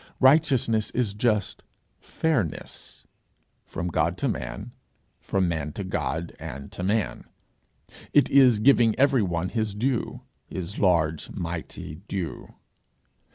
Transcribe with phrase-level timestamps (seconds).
[0.19, 1.61] Righteousness is just
[1.99, 3.05] fairness
[3.63, 4.71] from God to man,
[5.19, 7.25] from man to God and to man;
[8.11, 12.55] it is giving every one his due his large mighty due.